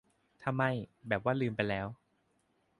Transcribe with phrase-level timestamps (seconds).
[0.41, 0.71] ถ้าไม่
[1.07, 1.87] แบบว่าลืมไปแล้ว